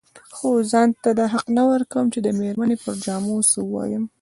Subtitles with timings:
[0.35, 4.03] خو ځان ته دا حق نه ورکوم چې د مېرمنې پر جامو څه ووايم.